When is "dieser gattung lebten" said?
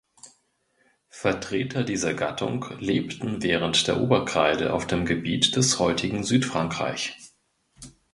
1.83-3.43